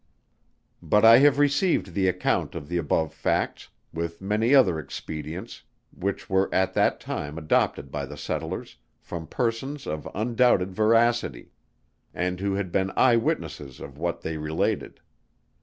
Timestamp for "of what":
13.79-14.21